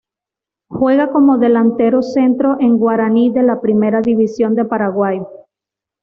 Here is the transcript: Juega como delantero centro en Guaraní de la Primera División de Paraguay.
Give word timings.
Juega 0.67 1.11
como 1.11 1.37
delantero 1.37 2.01
centro 2.01 2.57
en 2.59 2.75
Guaraní 2.79 3.31
de 3.31 3.43
la 3.43 3.61
Primera 3.61 4.01
División 4.01 4.55
de 4.55 4.65
Paraguay. 4.65 5.19